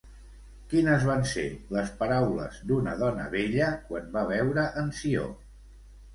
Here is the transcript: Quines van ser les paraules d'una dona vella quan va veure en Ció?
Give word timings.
Quines 0.69 1.03
van 1.09 1.19
ser 1.31 1.43
les 1.75 1.91
paraules 1.99 2.57
d'una 2.73 2.95
dona 3.03 3.27
vella 3.35 3.69
quan 3.93 4.09
va 4.19 4.27
veure 4.35 4.67
en 4.85 4.91
Ció? 5.03 5.29